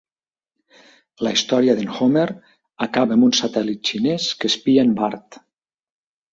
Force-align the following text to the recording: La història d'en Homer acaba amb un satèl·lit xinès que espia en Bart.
La 1.27 1.33
història 1.37 1.75
d'en 1.81 1.91
Homer 2.07 2.25
acaba 2.87 3.17
amb 3.19 3.29
un 3.29 3.37
satèl·lit 3.43 3.93
xinès 3.95 4.29
que 4.43 4.53
espia 4.55 4.89
en 4.91 4.99
Bart. 5.05 5.43